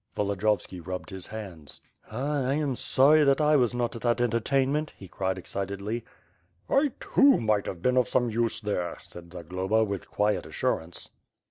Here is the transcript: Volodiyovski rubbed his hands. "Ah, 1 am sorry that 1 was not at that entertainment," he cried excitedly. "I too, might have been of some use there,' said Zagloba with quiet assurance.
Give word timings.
Volodiyovski 0.15 0.81
rubbed 0.83 1.11
his 1.11 1.27
hands. 1.27 1.79
"Ah, 2.09 2.41
1 2.47 2.57
am 2.57 2.75
sorry 2.75 3.23
that 3.23 3.39
1 3.39 3.59
was 3.59 3.75
not 3.75 3.95
at 3.95 4.01
that 4.01 4.19
entertainment," 4.19 4.91
he 4.97 5.07
cried 5.07 5.37
excitedly. 5.37 6.03
"I 6.67 6.91
too, 6.99 7.39
might 7.39 7.67
have 7.67 7.83
been 7.83 7.97
of 7.97 8.07
some 8.09 8.31
use 8.31 8.59
there,' 8.61 8.97
said 8.99 9.31
Zagloba 9.31 9.83
with 9.83 10.09
quiet 10.09 10.47
assurance. 10.47 11.11